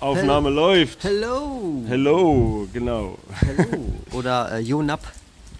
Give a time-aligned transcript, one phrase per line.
[0.00, 1.02] Aufnahme läuft.
[1.02, 1.82] Hello.
[1.88, 3.18] Hello, genau.
[3.40, 3.84] Hello.
[4.12, 5.00] Oder äh, Jonap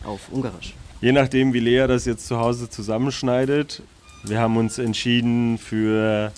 [0.04, 0.74] auf Ungarisch.
[1.00, 3.82] Je nachdem, wie Lea das jetzt zu Hause zusammenschneidet.
[4.22, 6.32] Wir haben uns entschieden für.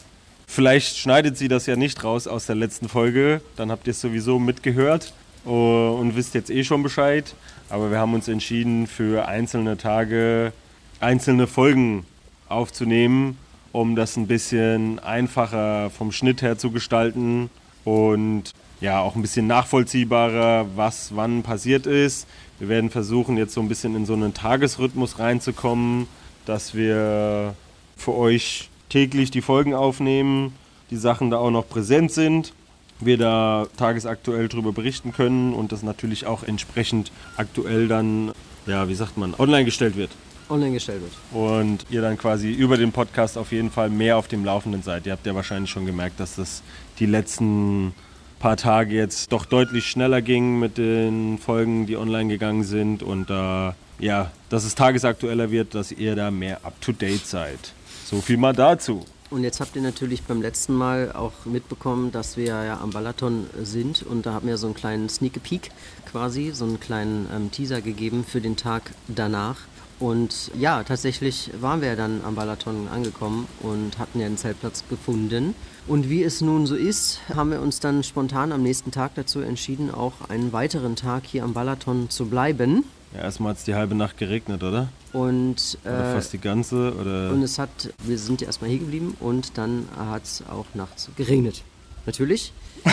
[0.46, 3.42] Vielleicht schneidet sie das ja nicht raus aus der letzten Folge.
[3.56, 5.12] Dann habt ihr es sowieso mitgehört
[5.44, 7.34] oh, und wisst jetzt eh schon Bescheid.
[7.68, 10.52] Aber wir haben uns entschieden, für einzelne Tage
[11.00, 12.04] einzelne Folgen
[12.48, 13.38] aufzunehmen,
[13.72, 17.50] um das ein bisschen einfacher vom Schnitt her zu gestalten
[17.84, 22.26] und ja, auch ein bisschen nachvollziehbarer, was wann passiert ist.
[22.58, 26.06] Wir werden versuchen, jetzt so ein bisschen in so einen Tagesrhythmus reinzukommen,
[26.46, 27.54] dass wir
[27.96, 30.54] für euch täglich die Folgen aufnehmen,
[30.90, 32.52] die Sachen da auch noch präsent sind,
[33.00, 38.32] wir da tagesaktuell darüber berichten können und das natürlich auch entsprechend aktuell dann,
[38.66, 40.10] ja, wie sagt man, online gestellt wird.
[40.50, 41.12] Online gestellt wird.
[41.32, 45.06] Und ihr dann quasi über den Podcast auf jeden Fall mehr auf dem Laufenden seid.
[45.06, 46.62] Ihr habt ja wahrscheinlich schon gemerkt, dass das
[47.00, 47.94] die letzten
[48.38, 53.30] paar Tage jetzt doch deutlich schneller ging mit den Folgen, die online gegangen sind und
[53.30, 57.72] äh, ja, dass es tagesaktueller wird, dass ihr da mehr up-to-date seid.
[58.06, 59.04] So viel mal dazu.
[59.28, 63.46] Und jetzt habt ihr natürlich beim letzten Mal auch mitbekommen, dass wir ja am Balaton
[63.62, 65.70] sind und da haben wir so einen kleinen Sneak Peek
[66.10, 69.58] quasi, so einen kleinen ähm, Teaser gegeben für den Tag danach.
[70.00, 75.54] Und ja, tatsächlich waren wir dann am Balaton angekommen und hatten ja einen Zeltplatz gefunden.
[75.86, 79.40] Und wie es nun so ist, haben wir uns dann spontan am nächsten Tag dazu
[79.40, 82.84] entschieden, auch einen weiteren Tag hier am Balaton zu bleiben.
[83.14, 84.88] Ja, erstmal hat es die halbe Nacht geregnet, oder?
[85.12, 87.32] Und, äh, oder fast die ganze, oder?
[87.32, 91.64] Und es hat, wir sind erstmal hier geblieben und dann hat es auch nachts geregnet.
[92.06, 92.52] Natürlich.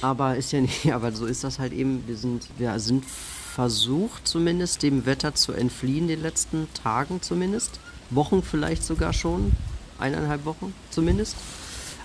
[0.00, 2.04] aber ist ja nicht, aber so ist das halt eben.
[2.06, 7.80] Wir sind, wir sind versucht zumindest, dem Wetter zu entfliehen, den letzten Tagen zumindest.
[8.08, 9.52] Wochen vielleicht sogar schon.
[9.98, 11.36] Eineinhalb Wochen zumindest.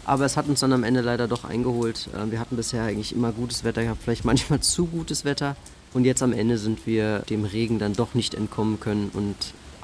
[0.05, 2.09] Aber es hat uns dann am Ende leider doch eingeholt.
[2.13, 5.55] Äh, wir hatten bisher eigentlich immer gutes Wetter gehabt, vielleicht manchmal zu gutes Wetter.
[5.93, 9.35] Und jetzt am Ende sind wir dem Regen dann doch nicht entkommen können und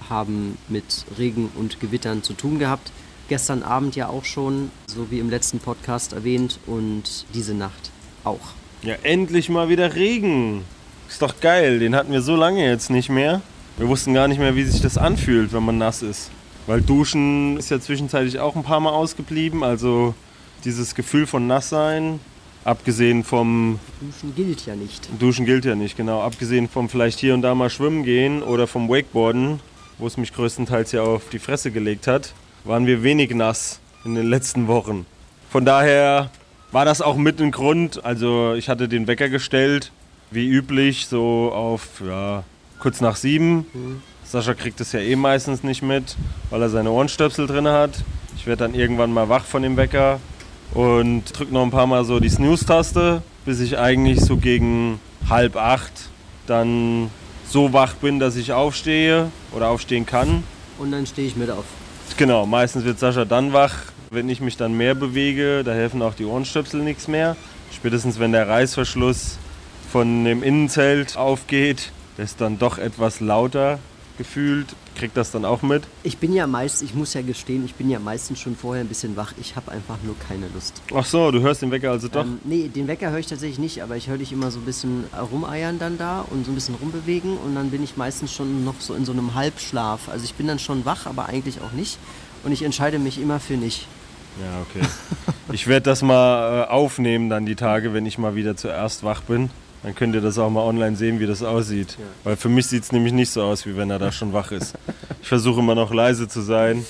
[0.09, 2.91] haben mit Regen und Gewittern zu tun gehabt.
[3.29, 7.91] Gestern Abend ja auch schon, so wie im letzten Podcast erwähnt, und diese Nacht
[8.25, 8.39] auch.
[8.83, 10.65] Ja, endlich mal wieder Regen.
[11.07, 13.41] Ist doch geil, den hatten wir so lange jetzt nicht mehr.
[13.77, 16.29] Wir wussten gar nicht mehr, wie sich das anfühlt, wenn man nass ist.
[16.67, 19.63] Weil Duschen ist ja zwischenzeitlich auch ein paar Mal ausgeblieben.
[19.63, 20.13] Also
[20.63, 22.19] dieses Gefühl von Nasssein,
[22.63, 23.79] abgesehen vom...
[23.99, 25.09] Duschen gilt ja nicht.
[25.19, 26.21] Duschen gilt ja nicht, genau.
[26.21, 29.59] Abgesehen vom vielleicht hier und da mal schwimmen gehen oder vom Wakeboarden,
[29.97, 32.33] wo es mich größtenteils ja auf die Fresse gelegt hat,
[32.63, 35.05] waren wir wenig nass in den letzten Wochen.
[35.49, 36.29] Von daher
[36.71, 38.05] war das auch mit ein Grund.
[38.05, 39.91] Also ich hatte den Wecker gestellt
[40.31, 42.43] wie üblich so auf ja,
[42.79, 43.65] kurz nach sieben.
[43.73, 44.01] Mhm.
[44.31, 46.15] Sascha kriegt es ja eh meistens nicht mit,
[46.51, 47.91] weil er seine Ohrenstöpsel drin hat.
[48.37, 50.21] Ich werde dann irgendwann mal wach von dem Wecker
[50.73, 55.57] und drücke noch ein paar Mal so die Snooze-Taste, bis ich eigentlich so gegen halb
[55.57, 55.91] acht
[56.47, 57.09] dann
[57.45, 60.45] so wach bin, dass ich aufstehe oder aufstehen kann.
[60.79, 61.65] Und dann stehe ich mit auf.
[62.15, 63.73] Genau, meistens wird Sascha dann wach,
[64.11, 65.65] wenn ich mich dann mehr bewege.
[65.65, 67.35] Da helfen auch die Ohrenstöpsel nichts mehr.
[67.75, 69.37] Spätestens wenn der Reißverschluss
[69.91, 73.79] von dem Innenzelt aufgeht, der ist dann doch etwas lauter
[74.21, 74.67] gefühlt.
[74.95, 75.83] Kriegt das dann auch mit?
[76.03, 78.87] Ich bin ja meist, ich muss ja gestehen, ich bin ja meistens schon vorher ein
[78.87, 79.33] bisschen wach.
[79.39, 80.79] Ich habe einfach nur keine Lust.
[80.93, 82.23] Ach so, du hörst den Wecker also doch?
[82.23, 84.65] Ähm, nee, den Wecker höre ich tatsächlich nicht, aber ich höre dich immer so ein
[84.65, 88.63] bisschen rumeiern dann da und so ein bisschen rumbewegen und dann bin ich meistens schon
[88.63, 90.07] noch so in so einem Halbschlaf.
[90.09, 91.97] Also ich bin dann schon wach, aber eigentlich auch nicht.
[92.43, 93.87] Und ich entscheide mich immer für nicht.
[94.39, 94.87] Ja, okay.
[95.51, 99.21] ich werde das mal äh, aufnehmen dann die Tage, wenn ich mal wieder zuerst wach
[99.21, 99.49] bin.
[99.83, 101.97] Dann könnt ihr das auch mal online sehen, wie das aussieht.
[101.97, 102.05] Ja.
[102.23, 104.51] Weil für mich sieht es nämlich nicht so aus, wie wenn er da schon wach
[104.51, 104.75] ist.
[105.21, 106.85] Ich versuche immer noch leise zu sein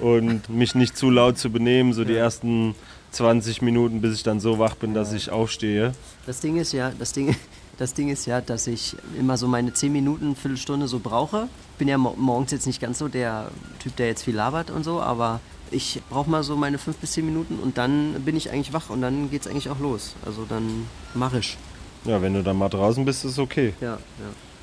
[0.00, 2.74] und mich nicht zu laut zu benehmen, so die ersten
[3.12, 5.92] 20 Minuten, bis ich dann so wach bin, dass ich aufstehe.
[6.26, 7.34] Das Ding ist ja, das Ding,
[7.78, 11.48] das Ding ist ja, dass ich immer so meine 10 Minuten, Viertelstunde so brauche.
[11.72, 13.50] Ich bin ja morgens jetzt nicht ganz so der
[13.80, 15.40] Typ, der jetzt viel labert und so, aber
[15.70, 18.90] ich brauche mal so meine 5 bis 10 Minuten und dann bin ich eigentlich wach
[18.90, 20.14] und dann geht es eigentlich auch los.
[20.24, 21.56] Also dann mache ich.
[22.04, 23.74] Ja, wenn du dann mal draußen bist, ist okay.
[23.80, 23.98] Ja, ja.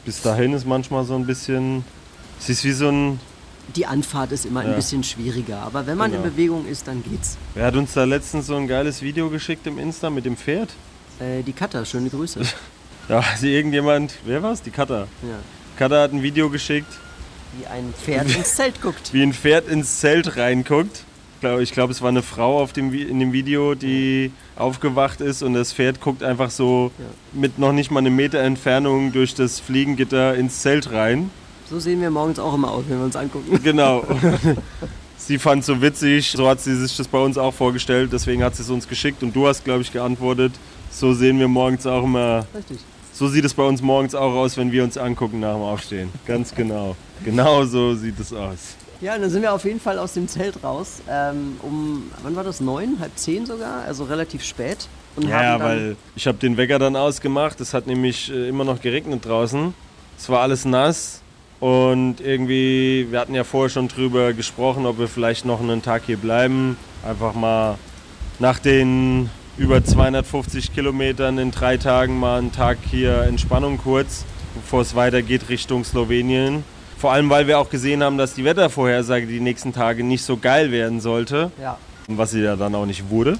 [0.05, 1.83] Bis dahin ist manchmal so ein bisschen.
[2.39, 3.19] Es ist wie so ein.
[3.75, 4.69] Die Anfahrt ist immer ja.
[4.69, 6.23] ein bisschen schwieriger, aber wenn man genau.
[6.23, 7.37] in Bewegung ist, dann geht's.
[7.55, 10.69] Wer hat uns da letztens so ein geiles Video geschickt im Insta mit dem Pferd?
[11.19, 12.41] Äh, die Cutter, schöne Grüße.
[13.07, 14.63] Da hat irgendjemand, wer war's?
[14.63, 15.07] Die Cutter.
[15.21, 15.37] Ja.
[15.77, 16.91] Cutter hat ein Video geschickt,
[17.55, 19.13] Wie ein Pferd ins Zelt guckt.
[19.13, 21.03] wie ein Pferd ins Zelt reinguckt.
[21.35, 25.21] Ich glaube, ich glaub, es war eine Frau auf dem, in dem Video, die aufgewacht
[25.21, 27.05] ist und das Pferd guckt einfach so Ja.
[27.33, 31.29] mit noch nicht mal einem Meter Entfernung durch das Fliegengitter ins Zelt rein.
[31.69, 33.59] So sehen wir morgens auch immer aus, wenn wir uns angucken.
[33.63, 34.05] Genau.
[35.17, 38.43] sie fand es so witzig, so hat sie sich das bei uns auch vorgestellt, deswegen
[38.43, 40.53] hat sie es uns geschickt und du hast, glaube ich, geantwortet.
[40.91, 42.79] So sehen wir morgens auch immer, Richtig.
[43.11, 46.09] so sieht es bei uns morgens auch aus, wenn wir uns angucken nach dem Aufstehen.
[46.25, 46.95] Ganz genau.
[47.25, 48.75] Genau so sieht es aus.
[49.01, 51.01] Ja, und dann sind wir auf jeden Fall aus dem Zelt raus.
[51.09, 52.61] Ähm, um, wann war das?
[52.61, 52.99] Neun?
[52.99, 53.83] Halb zehn sogar?
[53.83, 54.87] Also relativ spät.
[55.15, 57.59] Und Ja, weil ich habe den Wecker dann ausgemacht.
[57.61, 59.73] Es hat nämlich äh, immer noch geregnet draußen.
[60.17, 61.21] Es war alles nass
[61.59, 66.03] und irgendwie, wir hatten ja vorher schon drüber gesprochen, ob wir vielleicht noch einen Tag
[66.05, 66.77] hier bleiben.
[67.05, 67.77] Einfach mal
[68.39, 74.81] nach den über 250 Kilometern in drei Tagen mal einen Tag hier Entspannung kurz, bevor
[74.81, 76.63] es weitergeht Richtung Slowenien.
[77.05, 80.37] Vor allem, weil wir auch gesehen haben, dass die Wettervorhersage die nächsten Tage nicht so
[80.37, 83.37] geil werden sollte Ja, was sie ja dann auch nicht wurde.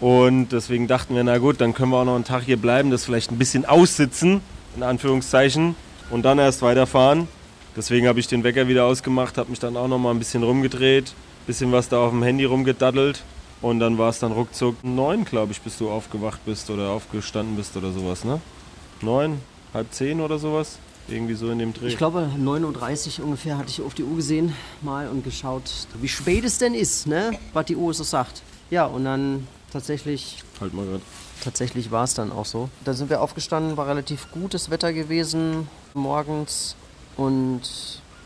[0.00, 2.90] Und deswegen dachten wir, na gut, dann können wir auch noch einen Tag hier bleiben,
[2.90, 4.40] das vielleicht ein bisschen aussitzen,
[4.74, 5.76] in Anführungszeichen,
[6.10, 7.28] und dann erst weiterfahren.
[7.76, 10.42] Deswegen habe ich den Wecker wieder ausgemacht, habe mich dann auch noch mal ein bisschen
[10.42, 11.14] rumgedreht,
[11.46, 13.22] bisschen was da auf dem Handy rumgedaddelt.
[13.62, 17.54] Und dann war es dann ruckzuck neun, glaube ich, bis du aufgewacht bist oder aufgestanden
[17.54, 18.40] bist oder sowas, ne?
[19.02, 19.40] Neun,
[19.72, 20.80] halb zehn oder sowas?
[21.08, 21.88] Irgendwie so in dem Dreh.
[21.88, 25.70] ich glaube 9.30 Uhr ungefähr hatte ich auf die Uhr gesehen mal und geschaut,
[26.00, 27.38] wie spät es denn ist, ne?
[27.52, 28.42] Was die Uhr so sagt.
[28.70, 31.02] Ja, und dann tatsächlich halt mal grad.
[31.42, 32.70] Tatsächlich war es dann auch so.
[32.84, 36.74] Da sind wir aufgestanden, war relativ gutes Wetter gewesen morgens
[37.16, 37.60] und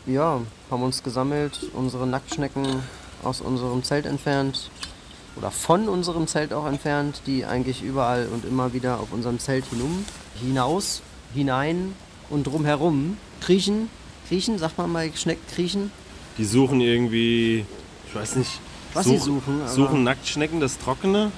[0.05, 0.41] ja,
[0.71, 2.65] haben uns gesammelt, unsere Nacktschnecken
[3.23, 4.71] aus unserem Zelt entfernt
[5.35, 9.65] oder von unserem Zelt auch entfernt, die eigentlich überall und immer wieder auf unserem Zelt
[9.65, 10.05] hinum,
[10.41, 11.01] hinaus,
[11.33, 11.93] hinein
[12.29, 13.89] und drumherum kriechen.
[14.27, 15.91] Kriechen, sagt man mal, Schnecken kriechen.
[16.37, 17.65] Die suchen irgendwie,
[18.07, 18.59] ich weiß nicht,
[18.93, 21.31] Was sie suchen, suchen Nacktschnecken das Trockene.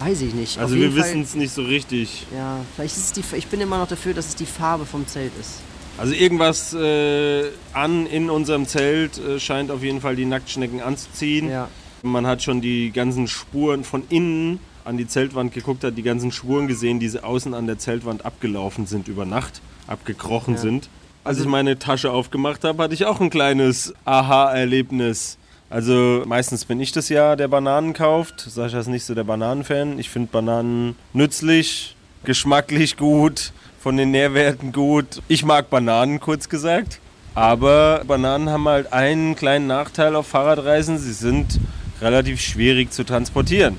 [0.00, 0.58] Ja, weiß ich nicht.
[0.58, 2.26] Also wir wissen es nicht so richtig.
[2.34, 3.36] Ja, vielleicht ist es die.
[3.36, 5.60] Ich bin immer noch dafür, dass es die Farbe vom Zelt ist.
[5.98, 11.50] Also irgendwas äh, an in unserem Zelt äh, scheint auf jeden Fall die Nacktschnecken anzuziehen.
[11.50, 11.68] Ja.
[12.02, 16.32] Man hat schon die ganzen Spuren von innen an die Zeltwand geguckt, hat die ganzen
[16.32, 20.60] Spuren gesehen, die sie außen an der Zeltwand abgelaufen sind über Nacht, abgekrochen Ja.
[20.60, 20.88] sind.
[21.24, 25.36] Als Also- ich meine Tasche aufgemacht habe, hatte ich auch ein kleines Aha-Erlebnis.
[25.68, 28.40] Also meistens bin ich das ja, der Bananen kauft.
[28.48, 29.98] Sascha ist nicht so der Bananenfan.
[29.98, 31.94] Ich finde Bananen nützlich,
[32.24, 35.22] geschmacklich gut, von den Nährwerten gut.
[35.28, 36.98] Ich mag Bananen, kurz gesagt.
[37.34, 40.98] Aber Bananen haben halt einen kleinen Nachteil auf Fahrradreisen.
[40.98, 41.60] Sie sind
[42.00, 43.76] relativ schwierig zu transportieren.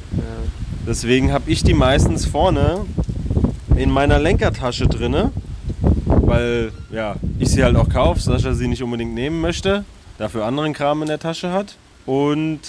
[0.87, 2.85] Deswegen habe ich die meistens vorne
[3.75, 5.31] in meiner Lenkertasche drinne,
[6.31, 9.83] weil ja, ich sie halt auch kaufe, Sascha sie nicht unbedingt nehmen möchte,
[10.17, 11.75] dafür anderen Kram in der Tasche hat.
[12.05, 12.59] Und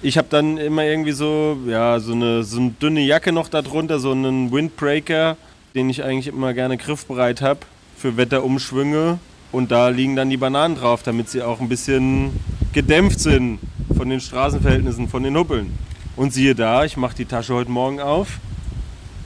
[0.00, 3.98] ich habe dann immer irgendwie so, ja, so eine, so eine dünne Jacke noch darunter,
[3.98, 5.36] so einen Windbreaker,
[5.74, 7.60] den ich eigentlich immer gerne griffbereit habe
[7.96, 9.18] für Wetterumschwünge.
[9.52, 12.30] Und da liegen dann die Bananen drauf, damit sie auch ein bisschen
[12.72, 13.58] gedämpft sind
[13.94, 15.70] von den Straßenverhältnissen, von den Huppeln.
[16.16, 18.38] Und siehe da, ich mache die Tasche heute Morgen auf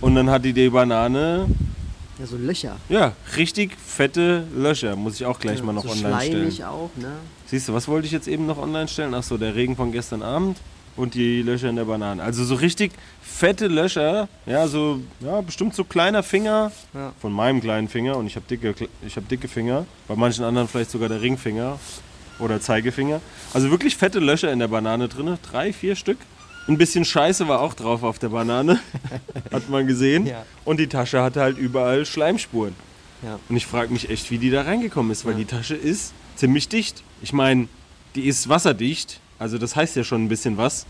[0.00, 1.46] und dann hat die die Banane,
[2.18, 2.76] Ja, so Löcher.
[2.88, 4.96] ja, richtig fette Löcher.
[4.96, 6.64] Muss ich auch gleich mal noch so online stellen.
[6.64, 7.12] auch, ne?
[7.46, 9.12] Siehst du, was wollte ich jetzt eben noch online stellen?
[9.14, 10.56] Achso, der Regen von gestern Abend
[10.96, 12.22] und die Löcher in der Banane.
[12.22, 17.12] Also so richtig fette Löcher, ja, so, ja, bestimmt so kleiner Finger Ja.
[17.20, 18.74] von meinem kleinen Finger und ich habe dicke,
[19.06, 19.84] ich hab dicke Finger.
[20.08, 21.78] Bei manchen anderen vielleicht sogar der Ringfinger
[22.38, 23.20] oder Zeigefinger.
[23.52, 26.18] Also wirklich fette Löcher in der Banane drin, drei, vier Stück.
[26.68, 28.80] Ein bisschen Scheiße war auch drauf auf der Banane,
[29.52, 30.26] hat man gesehen.
[30.26, 30.44] Ja.
[30.64, 32.74] Und die Tasche hatte halt überall Schleimspuren.
[33.22, 33.38] Ja.
[33.48, 35.38] Und ich frage mich echt, wie die da reingekommen ist, weil Ja.
[35.38, 37.02] die Tasche ist ziemlich dicht.
[37.22, 37.68] Ich meine,
[38.14, 40.86] die ist wasserdicht, also das heißt ja schon ein bisschen was.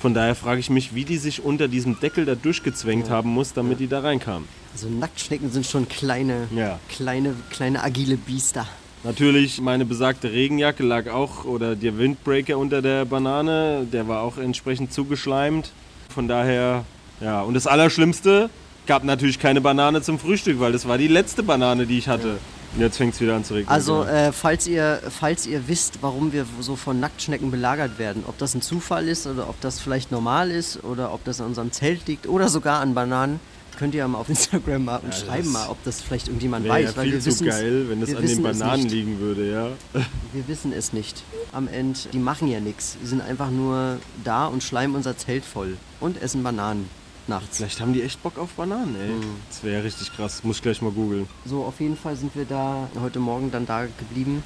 [0.00, 3.52] Von daher frage ich mich, wie die sich unter diesem Deckel da durchgezwängt haben muss,
[3.52, 4.44] damit die da reinkam.
[4.72, 6.78] Also Nacktschnecken sind schon kleine, Ja.
[6.88, 8.66] kleine, kleine agile Biester.
[9.04, 14.38] Natürlich, meine besagte Regenjacke lag auch, oder der Windbreaker unter der Banane, der war auch
[14.38, 15.70] entsprechend zugeschleimt.
[16.12, 16.84] Von daher,
[17.20, 18.50] ja, und das Allerschlimmste,
[18.86, 22.38] gab natürlich keine Banane zum Frühstück, weil das war die letzte Banane, die ich hatte.
[22.74, 23.70] Und jetzt fängt es wieder an zu regnen.
[23.70, 24.28] Also, Ja.
[24.28, 28.54] äh, falls, ihr, falls ihr wisst, warum wir so von Nacktschnecken belagert werden, ob das
[28.54, 32.06] ein Zufall ist oder ob das vielleicht normal ist oder ob das an unserem Zelt
[32.08, 33.40] liegt oder sogar an Bananen,
[33.78, 36.90] könnt ihr mal auf Instagram mal und das schreiben mal, ob das vielleicht irgendjemand weiß.
[36.90, 39.68] ja weil wir zu geil, wenn das an den Bananen liegen würde, ja.
[40.34, 41.22] Wir wissen es nicht.
[41.52, 42.98] Am Ende, die machen ja nichts.
[43.02, 46.90] Die sind einfach nur da und schleimen unser Zelt voll und essen Bananen.
[47.28, 47.58] nachts.
[47.58, 49.08] Vielleicht haben die echt Bock auf Bananen, ey.
[49.10, 49.36] Mhm.
[49.48, 50.42] Das wäre ja richtig krass.
[50.44, 51.26] Muss ich gleich mal googeln.
[51.46, 54.42] So, auf jeden Fall sind wir da heute Morgen dann da geblieben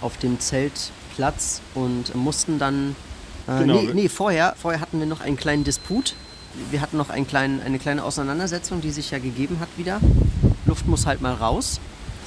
[0.00, 2.96] auf dem Zeltplatz und mussten dann.
[3.46, 3.82] Äh, Genau.
[3.82, 6.14] nee, nee, vorher, vorher hatten wir noch einen kleinen Disput.
[6.70, 10.00] Wir hatten noch einen kleinen, eine kleine Auseinandersetzung, die sich ja gegeben hat wieder.
[10.66, 11.80] Luft muss halt mal raus.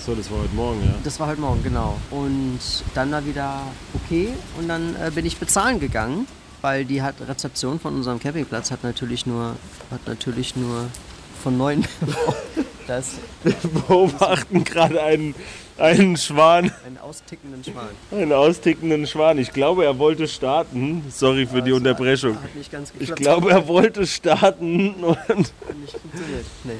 [0.06, 0.94] So, das war heute Morgen, ja.
[1.04, 1.98] Das war heute Morgen, genau.
[2.12, 2.60] Und
[2.94, 3.62] dann war wieder
[3.94, 6.28] okay und dann äh, bin ich bezahlen gegangen,
[6.62, 9.56] weil die hat Rezeption von unserem Campingplatz hat natürlich nur
[9.92, 10.86] hat natürlich nur
[11.44, 11.86] von neun
[12.88, 13.16] das
[13.88, 15.36] beobachten gerade einen,
[15.78, 17.90] einen Schwan, einen austickenden Schwan.
[18.12, 19.38] einen austickenden Schwan.
[19.38, 21.04] Ich glaube, er wollte starten.
[21.10, 22.38] Sorry für die Das Unterbrechung.
[23.00, 25.54] Ich glaube, er wollte starten und.
[26.64, 26.74] Nee.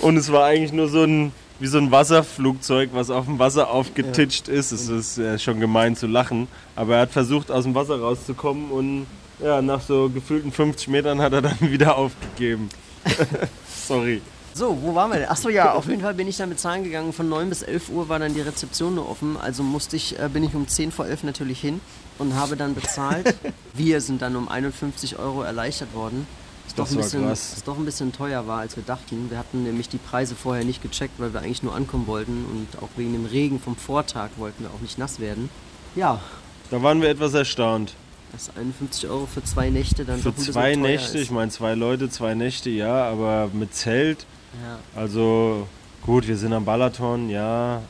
[0.00, 3.70] und es war eigentlich nur so ein wie so ein Wasserflugzeug, was auf dem Wasser
[3.70, 4.72] aufgetitscht ist.
[4.72, 8.70] Es ist äh, schon gemein zu lachen, aber er hat versucht, aus dem Wasser rauszukommen
[8.70, 9.06] und
[9.42, 12.68] ja, nach so gefühlten 50 Metern hat er dann wieder aufgegeben.
[13.86, 14.20] Sorry.
[14.56, 15.28] So, wo waren wir denn?
[15.28, 17.12] Achso, ja, auf jeden Fall bin ich dann bezahlen gegangen.
[17.12, 19.36] Von 9 bis 11 Uhr war dann die Rezeption nur offen.
[19.36, 21.80] Also musste ich, äh, bin ich um 10 vor 11 natürlich hin
[22.18, 23.34] und habe dann bezahlt.
[23.74, 26.26] Wir sind dann um 51 Euro erleichtert worden.
[26.68, 29.26] Ist doch, Das ein bisschen, ist doch ein bisschen teuer war, als wir dachten.
[29.28, 32.46] Wir hatten nämlich die Preise vorher nicht gecheckt, weil wir eigentlich nur ankommen wollten.
[32.46, 35.50] Und auch wegen dem Regen vom Vortag wollten wir auch nicht nass werden.
[35.94, 36.20] Ja,
[36.70, 37.94] Da waren wir etwas erstaunt.
[38.34, 41.24] Dass 51 Euro für zwei Nächte dann Für zwei Nächte, ist.
[41.24, 44.26] ich meine zwei Leute, zwei Nächte, ja, aber mit Zelt,
[44.60, 45.00] Ja.
[45.00, 45.68] also
[46.02, 47.80] gut, wir sind am Balaton, ja,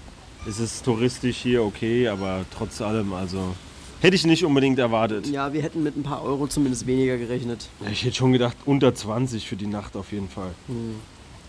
[0.46, 3.54] es ist touristisch hier, okay, aber trotz allem, also
[4.02, 5.26] hätte ich nicht unbedingt erwartet.
[5.28, 7.68] ja, wir hätten mit ein paar Euro zumindest weniger gerechnet.
[7.90, 10.50] Ich hätte schon gedacht, unter 20 für die Nacht auf jeden Fall.
[10.66, 10.96] Hm.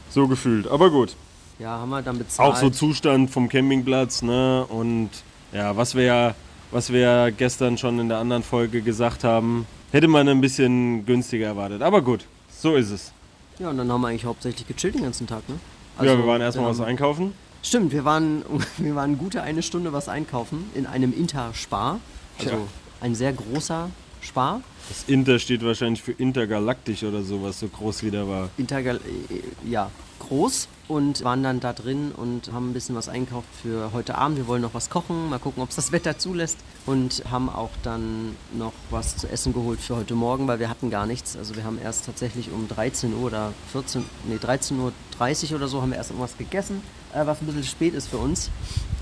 [0.10, 1.16] So gefühlt, aber gut.
[1.60, 2.50] Ja, haben wir dann bezahlt.
[2.54, 5.10] Auch so Zustand vom Campingplatz, ne, und
[5.52, 6.36] ja, was wir ja,
[6.76, 11.06] was wir ja gestern schon in der anderen Folge gesagt haben, hätte man ein bisschen
[11.06, 13.14] günstiger erwartet, aber gut, so ist es.
[13.60, 15.56] Ja, und dann haben wir eigentlich hauptsächlich gechillt den ganzen Tag, ne?
[16.02, 17.34] ja, wir waren erstmal was einkaufen.
[17.64, 18.44] Stimmt, wir waren,
[18.78, 22.02] wir waren gute eine Stunde was einkaufen in einem Interspar.
[22.40, 22.60] Also Tja.
[23.00, 23.90] ein sehr großer
[24.26, 24.62] Spar.
[24.90, 28.50] Das Inter steht wahrscheinlich für intergalaktisch oder sowas, so groß wie der war.
[28.58, 29.90] Intergal äh, ja,
[30.20, 34.38] groß und waren dann da drin und haben ein bisschen was einkauft für heute Abend.
[34.38, 36.60] Wir wollen noch was kochen, mal gucken, ob es das Wetter zulässt.
[36.86, 40.92] Und haben auch dann noch was zu essen geholt für heute Morgen, weil wir hatten
[40.92, 41.36] gar nichts.
[41.36, 45.82] Also wir haben erst tatsächlich um 13 Uhr oder 14, nee, 13.30 Uhr oder so
[45.82, 46.82] haben wir erst irgendwas gegessen,
[47.14, 48.52] äh, was ein bisschen spät ist für uns.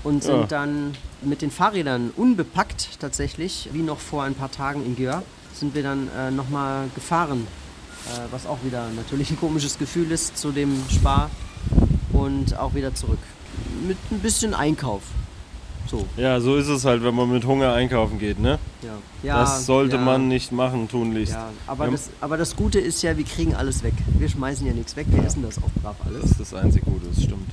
[0.04, 0.46] Und sind Ja.
[0.46, 5.22] dann mit den Fahrrädern unbepackt tatsächlich, wie noch vor ein paar Tagen in Gör,
[5.54, 7.46] sind wir dann äh, nochmal gefahren
[8.06, 11.30] äh, was auch wieder natürlich ein komisches Gefühl ist zu dem Spar
[12.12, 13.18] und auch wieder zurück.
[13.86, 15.02] Mit ein bisschen Einkauf.
[15.86, 18.58] So, Ja, so ist es halt, wenn man mit Hunger einkaufen geht, ne?
[18.82, 18.94] ja.
[19.22, 21.34] ja das sollte ja, man nicht machen, tunlichst.
[21.34, 23.92] Ja, aber, das, aber das Gute ist ja, wir kriegen alles weg.
[24.18, 26.30] Wir schmeißen ja nichts weg, wir essen das auch brav Das alles.
[26.30, 27.50] ist das einzig Gute, das stimmt.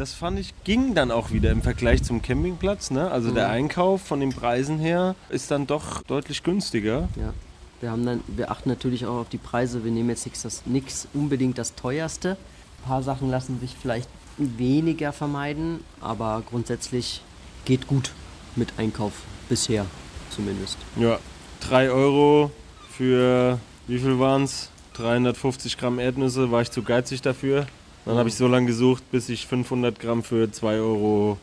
[0.00, 3.10] Das fand ich, ging dann auch wieder im Vergleich zum Campingplatz, ne?
[3.10, 3.52] Also der Mhm.
[3.54, 7.10] Einkauf von den Preisen her ist dann doch deutlich günstiger.
[7.16, 7.34] Ja.
[7.82, 9.84] Wir, haben dann, wir achten natürlich auch auf die Preise.
[9.84, 12.38] Wir nehmen jetzt nichts das- nix unbedingt das teuerste.
[12.82, 17.20] Ein paar Sachen lassen sich vielleicht weniger vermeiden, aber grundsätzlich
[17.66, 18.12] geht gut
[18.56, 19.12] mit Einkauf
[19.50, 19.84] bisher
[20.30, 20.78] zumindest.
[20.96, 21.18] Ja,
[21.60, 22.50] 3 Euro
[22.90, 24.70] für, wie viel waren es?
[24.94, 27.66] 350 Gramm Erdnüsse, war ich zu geizig dafür.
[28.06, 31.38] Dann habe ich so lange gesucht, bis ich 500 Gramm für 2,70 Euro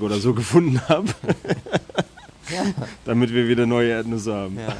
[0.00, 1.08] oder so gefunden habe,
[2.50, 2.64] Ja.
[3.04, 4.56] damit wir wieder neue Erdnüsse haben.
[4.58, 4.76] Ja.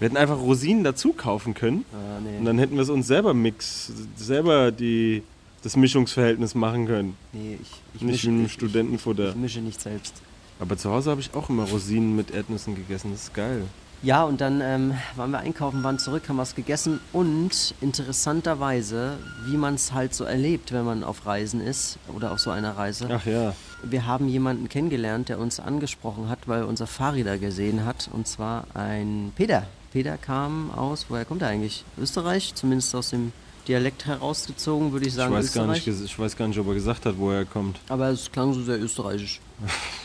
[0.00, 2.38] Wir hätten einfach Rosinen dazu kaufen können Ah, nee.
[2.38, 5.22] und dann hätten wir es uns selber mix, selber die,
[5.62, 7.16] das Mischungsverhältnis machen können.
[7.32, 9.30] nee, ich, ich, Nicht mische, im ich, Studentenfutter.
[9.30, 10.14] ich mische nicht selbst.
[10.58, 13.10] Aber zu Hause habe ich auch immer Rosinen mit Erdnüssen gegessen.
[13.12, 13.62] Das ist geil.
[14.02, 19.56] Ja, und dann ähm, waren wir einkaufen, waren zurück, haben was gegessen und interessanterweise, wie
[19.56, 23.08] man es halt so erlebt, wenn man auf Reisen ist oder auf so einer Reise.
[23.10, 23.54] Ach ja.
[23.82, 28.26] Wir haben jemanden kennengelernt, der uns angesprochen hat, weil er unser Fahrräder gesehen hat, und
[28.28, 29.66] zwar ein Peter.
[29.92, 31.84] Peter kam aus, woher kommt er eigentlich?
[31.98, 33.32] Österreich, zumindest aus dem
[33.68, 35.32] Dialekt herausgezogen, würde ich Ich sagen.
[35.34, 37.78] weiß, gar nicht, ich weiß gar nicht, ob er gesagt hat, woher er kommt.
[37.88, 39.40] Aber es klang so sehr österreichisch.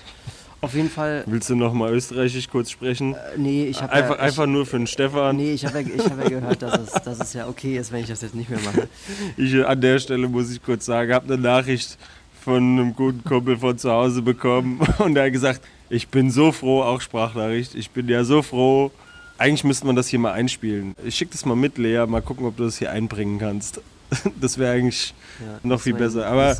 [0.61, 3.13] Auf jeden Fall, Willst du noch mal österreichisch kurz sprechen?
[3.13, 5.37] äh, nee, ich habe einfach, ja, einfach nur für den Stefan.
[5.37, 7.91] Nee, ich habe ja, ich hab ja gehört, dass es, dass es ja okay ist,
[7.93, 8.89] wenn ich das jetzt nicht mehr mache.
[9.37, 11.97] Ich, an der Stelle muss ich kurz sagen, habe eine Nachricht
[12.43, 16.51] von einem guten Kumpel von zu Hause bekommen und er hat gesagt, ich bin so
[16.51, 18.91] froh, auch Sprachnachricht, ich bin ja so froh.
[19.37, 20.93] Eigentlich müsste man das hier mal einspielen.
[21.05, 23.79] Ich schicke das mal mit, Lea, mal gucken, ob du das hier einbringen kannst.
[24.41, 26.25] Das wäre eigentlich Ja, noch viel besser.
[26.27, 26.55] Aber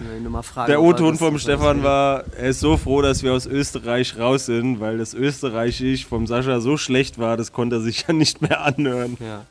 [0.68, 4.46] der er O-Ton vom Stefan war, er ist so froh, dass wir aus Österreich raus
[4.46, 8.41] sind, weil das Österreichisch vom Sascha so schlecht war, das konnte er sich ja nicht
[8.41, 9.18] mehr anhören.
[9.20, 9.46] Ja.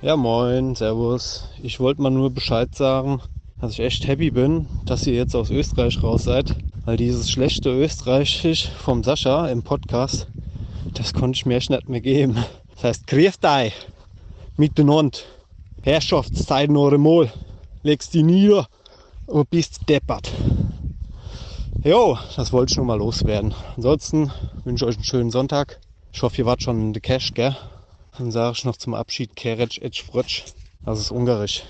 [0.00, 1.48] Ja, moin, servus.
[1.62, 3.20] Ich wollte mal nur Bescheid sagen,
[3.60, 6.56] dass ich echt happy bin, dass ihr jetzt aus Österreich raus seid.
[6.84, 10.26] Weil dieses schlechte Österreichisch vom Sascha im Podcast,
[10.94, 12.36] das konnte ich mir echt nicht mehr geben.
[12.74, 13.74] Das heißt, grüß dich
[14.56, 15.18] miteinander.
[15.82, 17.32] Herrschaftszeiten eure Mol.
[17.82, 18.68] Legst die nieder
[19.26, 20.30] und bist deppert.
[21.82, 23.54] Jo, das wollte ich nur mal loswerden.
[23.76, 24.30] Ansonsten
[24.64, 25.80] wünsche ich euch einen schönen Sonntag.
[26.12, 27.56] Ich hoffe, ihr wart schon in der Cash, gell?
[28.16, 30.44] Dann sage ich noch zum Abschied Kerec Etsch Frutsch.
[30.84, 31.64] Das ist ungarisch.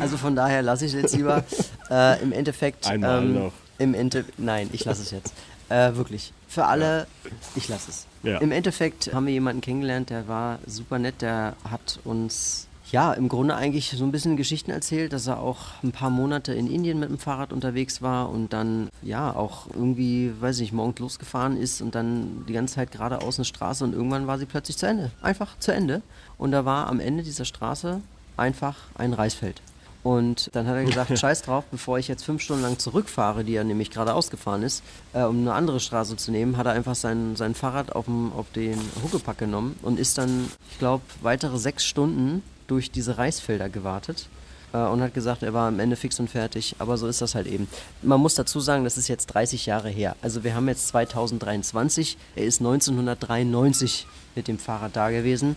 [0.00, 1.44] Also von daher lasse ich es jetzt lieber.
[1.90, 2.86] Äh, Im Endeffekt.
[2.86, 3.52] Einmal ähm, noch.
[3.78, 5.34] Im Ende, nein, ich lasse es jetzt.
[5.68, 6.32] Äh, wirklich.
[6.54, 7.08] Für alle,
[7.56, 8.06] ich lasse es.
[8.22, 8.38] Ja.
[8.38, 13.28] Im Endeffekt haben wir jemanden kennengelernt, der war super nett, der hat uns ja im
[13.28, 17.00] Grunde eigentlich so ein bisschen Geschichten erzählt, dass er auch ein paar Monate in Indien
[17.00, 21.56] mit dem Fahrrad unterwegs war und dann ja auch irgendwie, weiß ich nicht, morgens losgefahren
[21.56, 24.86] ist und dann die ganze Zeit geradeaus eine Straße und irgendwann war sie plötzlich zu
[24.86, 25.10] Ende.
[25.22, 26.02] Einfach zu Ende.
[26.38, 28.00] Und da war am Ende dieser Straße
[28.36, 29.60] einfach ein Reisfeld.
[30.04, 33.56] Und dann hat er gesagt, scheiß drauf, bevor ich jetzt fünf Stunden lang zurückfahre, die
[33.56, 34.84] er nämlich gerade ausgefahren ist,
[35.14, 38.32] äh, um eine andere Straße zu nehmen, hat er einfach sein, sein Fahrrad auf, dem,
[38.34, 43.70] auf den Huckepack genommen und ist dann, ich glaube, weitere sechs Stunden durch diese Reisfelder
[43.70, 44.28] gewartet
[44.74, 46.76] äh, und hat gesagt, er war am Ende fix und fertig.
[46.78, 47.66] Aber so ist das halt eben.
[48.02, 50.16] Man muss dazu sagen, das ist jetzt 30 Jahre her.
[50.20, 55.54] Also wir haben jetzt 2023, er ist 1993 mit dem Fahrrad da gewesen.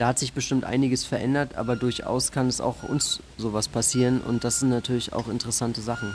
[0.00, 4.44] Da hat sich bestimmt einiges verändert, aber durchaus kann es auch uns sowas passieren und
[4.44, 6.14] das sind natürlich auch interessante Sachen.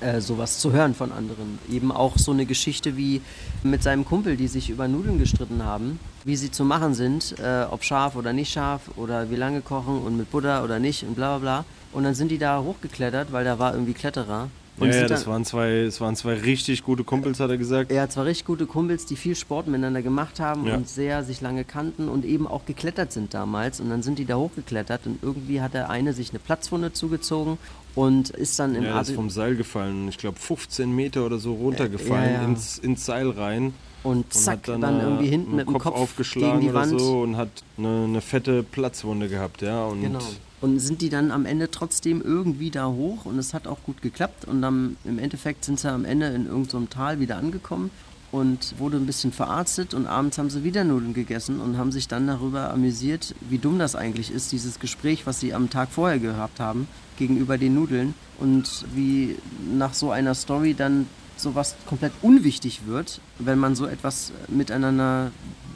[0.00, 1.58] Äh, sowas zu hören von anderen.
[1.70, 3.20] Eben auch so eine Geschichte wie
[3.62, 7.66] mit seinem Kumpel, die sich über Nudeln gestritten haben, wie sie zu machen sind, äh,
[7.70, 11.14] ob scharf oder nicht scharf oder wie lange kochen und mit Butter oder nicht und
[11.14, 11.64] bla bla bla.
[11.92, 14.48] Und dann sind die da hochgeklettert, weil da war irgendwie Kletterer.
[14.80, 17.90] Und Ja, ja, das waren zwei, das waren zwei richtig gute Kumpels, hat er gesagt.
[17.90, 20.76] er hat zwar richtig gute Kumpels, die viel Sport miteinander gemacht haben Ja.
[20.76, 23.80] und sehr sich lange kannten und eben auch geklettert sind damals.
[23.80, 27.58] Und dann sind die da hochgeklettert und irgendwie hat der eine sich eine Platzwunde zugezogen
[27.94, 30.08] und ist dann im Ja, ist vom Seil gefallen.
[30.08, 32.44] Ich glaube 15 Meter oder so runtergefallen Ja, ja.
[32.48, 33.74] Ins, ins Seil rein.
[34.04, 36.74] und Und zack, hat dann, dann, äh, irgendwie hinten mit dem Kopf, aufgeschlagen gegen die
[36.74, 37.00] Wand.
[37.00, 39.84] so und hat eine, eine fette Platzwunde gehabt, ja.
[39.86, 40.20] Und Genau.
[40.60, 43.24] Und sind die dann am Ende trotzdem irgendwie da hoch?
[43.24, 44.44] Und es hat auch gut geklappt.
[44.44, 47.90] Und dann im Endeffekt sind sie am Ende in irgendeinem so Tal wieder angekommen
[48.30, 49.94] und wurde ein bisschen verarztet.
[49.94, 53.78] Und abends haben sie wieder Nudeln gegessen und haben sich dann darüber amüsiert, wie dumm
[53.78, 58.14] das eigentlich ist, dieses Gespräch, was sie am Tag vorher gehabt haben, gegenüber den Nudeln.
[58.38, 59.36] Und wie
[59.72, 61.06] nach so einer Story dann
[61.40, 65.30] sowas komplett unwichtig wird, wenn man so etwas miteinander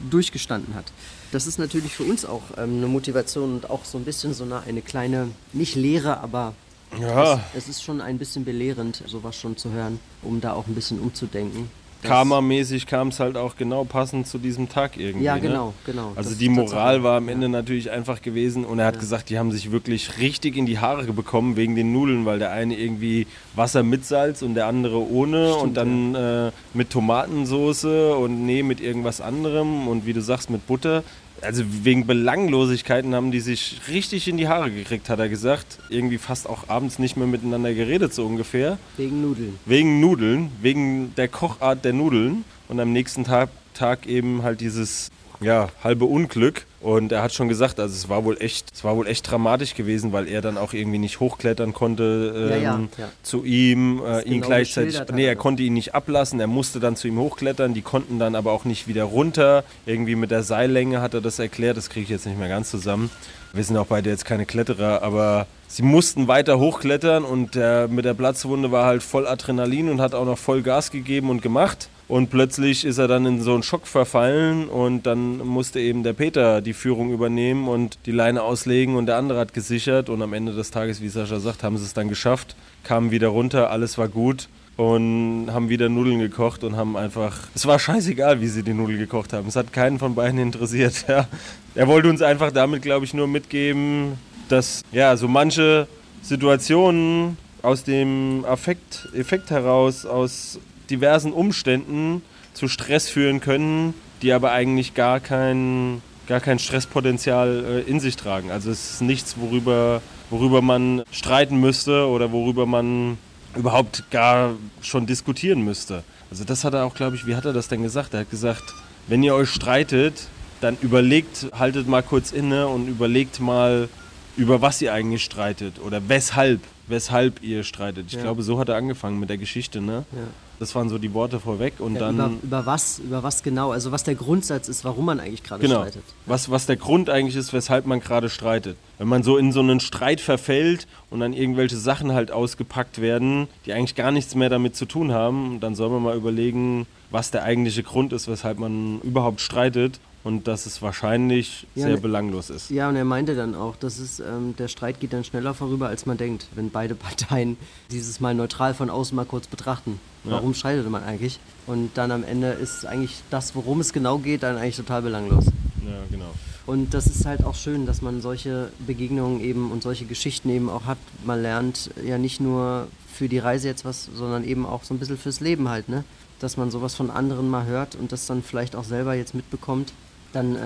[0.09, 0.91] durchgestanden hat.
[1.31, 4.43] Das ist natürlich für uns auch ähm, eine Motivation und auch so ein bisschen so
[4.43, 6.53] eine, eine kleine, nicht Lehre, aber
[6.99, 10.75] ja, es ist schon ein bisschen belehrend, sowas schon zu hören, um da auch ein
[10.75, 11.69] bisschen umzudenken.
[12.03, 15.25] Karma-mäßig kam es halt auch genau passend zu diesem Tag irgendwie.
[15.25, 15.41] Ja, ne?
[15.41, 16.13] genau, genau.
[16.15, 17.33] Also die Moral war am Ja.
[17.33, 20.79] Ende natürlich einfach gewesen und er hat gesagt, die haben sich wirklich richtig in die
[20.79, 24.99] Haare bekommen wegen den Nudeln, weil der eine irgendwie Wasser mit Salz und der andere
[25.09, 30.49] ohne und dann äh, mit Tomatensoße und nee, mit irgendwas anderem und wie du sagst,
[30.49, 31.03] mit Butter.
[31.43, 35.79] Also wegen Belanglosigkeiten haben die sich richtig in die Haare gekriegt, hat er gesagt.
[35.89, 38.77] Irgendwie fast auch abends nicht mehr miteinander geredet, so ungefähr.
[38.97, 39.59] Wegen Nudeln.
[39.65, 45.09] Wegen Nudeln, wegen der Kochart der Nudeln und am nächsten Tag, Tag eben halt dieses
[45.43, 46.65] ja, halbe Unglück.
[46.81, 49.73] Und er hat schon gesagt, also es war wohl echt, es war wohl echt dramatisch
[49.73, 53.09] gewesen, weil er dann auch irgendwie nicht hochklettern konnte ähm, Ja, ja, ja.
[53.23, 54.99] zu ihm, äh, ihn genau gleichzeitig.
[55.13, 58.35] Nee, er konnte ihn nicht ablassen, er musste dann zu ihm hochklettern, die konnten dann
[58.35, 59.63] aber auch nicht wieder runter.
[59.85, 62.69] Irgendwie mit der Seillänge hat er das erklärt, das kriege ich jetzt nicht mehr ganz
[62.69, 63.09] zusammen.
[63.53, 68.03] Wir sind auch beide jetzt keine Kletterer, aber sie mussten weiter hochklettern und der, mit
[68.03, 71.87] der Platzwunde war halt voll Adrenalin und hat auch noch voll Gas gegeben und gemacht.
[72.07, 76.13] Und plötzlich ist er dann in so einen Schock verfallen und dann musste eben der
[76.13, 80.33] Peter die Führung übernehmen und die Leine auslegen und der andere hat gesichert und am
[80.33, 83.97] Ende des Tages, wie Sascha sagt, haben sie es dann geschafft, kamen wieder runter, alles
[83.97, 87.37] war gut und haben wieder Nudeln gekocht und haben einfach.
[87.53, 89.47] Es war scheißegal, wie sie die Nudeln gekocht haben.
[89.47, 91.05] Es hat keinen von beiden interessiert.
[91.13, 91.27] Ja.
[91.75, 94.13] Er wollte uns einfach damit, glaube ich, nur mitgeben,
[94.49, 95.87] dass ja so manche
[96.21, 102.21] Situationen aus dem Affekt, Effekt heraus, aus diversen Umständen
[102.53, 108.15] zu Stress führen können, die aber eigentlich gar kein, gar kein Stresspotenzial äh, in sich
[108.15, 108.51] tragen.
[108.51, 113.17] Also es ist nichts, worüber, worüber man streiten müsste oder worüber man
[113.55, 116.03] überhaupt gar schon diskutieren müsste.
[116.31, 118.13] Also das hat er auch, glaube ich, wie hat er das denn gesagt?
[118.13, 118.63] Er hat gesagt,
[119.07, 120.27] wenn ihr euch streitet,
[120.61, 123.89] dann überlegt, haltet mal kurz inne und überlegt mal,
[124.37, 128.05] über was ihr eigentlich streitet oder weshalb, weshalb ihr streitet.
[128.07, 128.21] Ich Ja.
[128.21, 130.05] glaube, so hat er angefangen mit der Geschichte, ne?
[130.11, 130.19] Ja.
[130.59, 133.71] Das waren so die Worte vorweg und Ja, dann über, über was, über was genau,
[133.71, 136.03] also was der Grundsatz ist, warum man eigentlich gerade genau, streitet.
[136.25, 138.77] was, was der Grund eigentlich ist, weshalb man gerade streitet.
[138.97, 143.47] Wenn man so in so einen Streit verfällt und dann irgendwelche Sachen halt ausgepackt werden,
[143.65, 147.31] die eigentlich gar nichts mehr damit zu tun haben, dann soll man mal überlegen, was
[147.31, 152.01] der eigentliche Grund ist, weshalb man überhaupt streitet und dass es wahrscheinlich Ja, sehr ne-
[152.01, 152.69] belanglos ist.
[152.69, 155.87] Ja, und er meinte dann auch, dass es, ähm, der Streit geht dann schneller vorüber,
[155.87, 156.95] als man denkt, wenn beide
[157.29, 157.57] Parteien
[157.91, 159.99] dieses Mal neutral von außen mal kurz betrachten.
[160.25, 161.39] Warum streitet man eigentlich?
[161.67, 165.45] Und dann am Ende ist eigentlich das, worum es genau geht, dann eigentlich total belanglos.
[165.85, 166.31] Ja, genau.
[166.65, 170.69] Und das ist halt auch schön, dass man solche Begegnungen eben und solche Geschichten eben
[170.69, 170.97] auch hat.
[171.25, 174.97] Man lernt ja nicht nur für die Reise jetzt was, sondern eben auch so ein
[174.99, 176.05] bisschen fürs Leben halt, ne?
[176.39, 179.91] Dass man sowas von anderen mal hört und das dann vielleicht auch selber jetzt mitbekommt,
[180.33, 180.59] dann äh,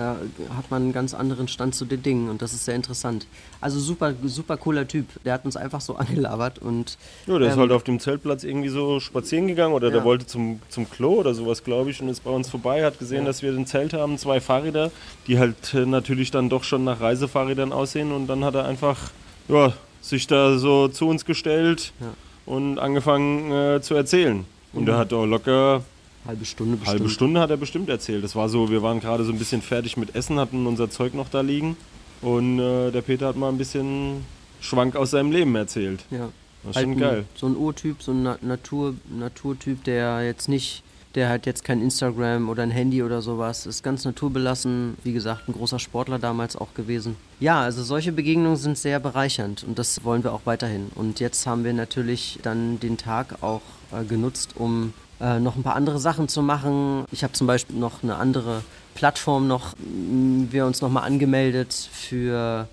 [0.56, 3.26] hat man einen ganz anderen Stand zu den Dingen und das ist sehr interessant.
[3.60, 5.06] Also super, super cooler Typ.
[5.24, 8.44] Der hat uns einfach so angelabert und Ja, der ist ähm, halt auf dem Zeltplatz
[8.44, 10.04] irgendwie so spazieren gegangen oder der Ja.
[10.04, 13.24] wollte zum, zum Klo oder sowas, glaube ich, und ist bei uns vorbei, hat gesehen,
[13.24, 14.90] dass wir ein Zelt haben, zwei Fahrräder,
[15.26, 19.10] die halt äh, natürlich dann doch schon nach Reisefahrrädern aussehen und dann hat er einfach
[19.48, 22.06] ja, sich da so zu uns gestellt Ja.
[22.46, 24.44] und angefangen äh, zu erzählen.
[24.72, 25.82] Und er hat auch locker
[26.28, 27.00] halbe Stunde bestimmt.
[27.00, 28.22] halbe Stunde hat er bestimmt erzählt.
[28.22, 31.14] Das war so, wir waren gerade so ein bisschen fertig mit Essen, hatten unser Zeug
[31.14, 31.76] noch da liegen
[32.22, 34.24] und äh, der Peter hat mal ein bisschen
[34.60, 36.04] Schwank aus seinem Leben erzählt.
[36.10, 36.28] Ja.
[36.64, 37.24] Das ist Halt schon ein- geil.
[37.34, 40.82] So ein Urtyp, so ein Na Natur Naturtyp, der jetzt nicht,
[41.14, 45.48] der hat jetzt kein Instagram oder ein Handy oder sowas, ist ganz naturbelassen, wie gesagt,
[45.48, 47.16] ein großer Sportler damals auch gewesen.
[47.40, 50.88] Ja, also solche Begegnungen sind sehr bereichernd und das wollen wir auch weiterhin.
[50.96, 53.62] Und jetzt haben wir natürlich dann den Tag auch
[53.92, 57.04] äh, genutzt, um äh, noch ein paar andere Sachen zu machen.
[57.12, 58.62] Ich habe zum Beispiel noch eine andere
[58.94, 62.68] Plattform noch, wir uns nochmal angemeldet für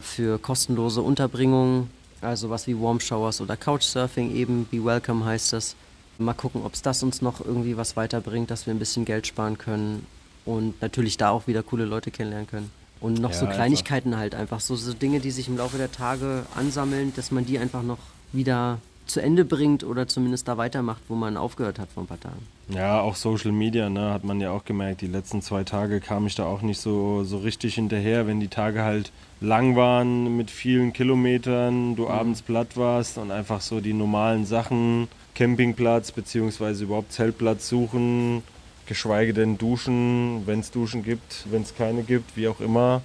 [0.00, 5.74] für kostenlose Unterbringung, also was wie Warm Showers oder Couchsurfing eben, Be Welcome heißt das.
[6.18, 9.28] Mal gucken, ob es das uns noch irgendwie was weiterbringt, dass wir ein bisschen Geld
[9.28, 10.04] sparen können
[10.44, 12.70] und natürlich da auch wieder coole Leute kennenlernen können.
[13.00, 13.56] Und noch Ja, so einfach.
[13.56, 17.46] Kleinigkeiten halt einfach, so, so Dinge, die sich im Laufe der Tage ansammeln, dass man
[17.46, 17.98] die einfach noch
[18.32, 18.78] wieder
[19.08, 22.46] zu Ende bringt oder zumindest da weitermacht, wo man aufgehört hat vor ein paar Tagen.
[22.68, 25.00] Ja, auch Social Media, ne, hat man ja auch gemerkt.
[25.00, 28.48] Die letzten zwei Tage kam ich da auch nicht so, so richtig hinterher, wenn die
[28.48, 33.92] Tage halt lang waren mit vielen Kilometern, du abends platt warst und einfach so die
[33.94, 38.42] normalen Sachen, Campingplatz beziehungsweise überhaupt Zeltplatz suchen,
[38.86, 43.02] geschweige denn duschen, wenn es Duschen gibt, wenn es keine gibt, wie auch immer.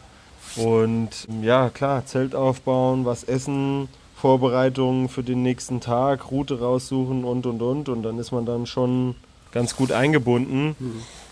[0.56, 3.88] Und ja, klar, Zelt aufbauen, was essen,
[4.28, 7.90] Vorbereitungen für den nächsten Tag, Route raussuchen und und und.
[7.90, 9.16] Und dann ist man dann schon
[9.52, 10.78] ganz gut eingebunden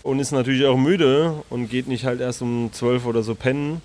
[0.02, 3.80] und ist natürlich auch müde und geht nicht halt erst um 12 oder so pennen.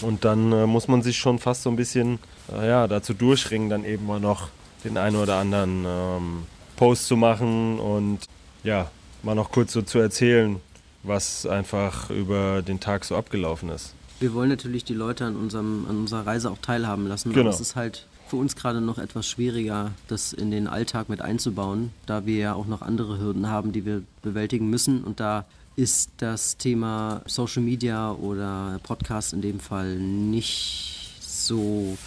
[0.00, 2.20] Und dann äh, muss man sich schon fast so ein bisschen
[2.56, 4.46] äh, ja, dazu durchringen, dann eben mal noch
[4.84, 6.42] den einen oder anderen ähm,
[6.76, 8.20] Post zu machen und
[8.62, 8.92] ja,
[9.24, 10.60] mal noch kurz so zu erzählen,
[11.02, 13.92] was einfach über den Tag so abgelaufen ist.
[14.20, 17.40] Wir wollen natürlich die Leute an, unserem, an unserer Reise auch teilhaben lassen, Genau.
[17.46, 21.20] aber es ist halt für uns gerade noch etwas schwieriger, das in den Alltag mit
[21.20, 25.04] einzubauen, da wir ja auch noch andere Hürden haben, die wir bewältigen müssen.
[25.04, 25.44] Und da
[25.76, 31.98] ist das Thema Social Media oder Podcast in dem Fall nicht so